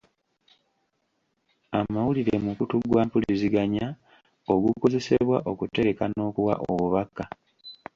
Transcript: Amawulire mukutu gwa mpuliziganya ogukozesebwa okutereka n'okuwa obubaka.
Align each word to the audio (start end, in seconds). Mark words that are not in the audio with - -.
Amawulire 1.79 2.35
mukutu 2.45 2.75
gwa 2.89 3.01
mpuliziganya 3.07 3.87
ogukozesebwa 4.53 5.37
okutereka 5.51 6.03
n'okuwa 6.07 6.55
obubaka. 6.69 7.23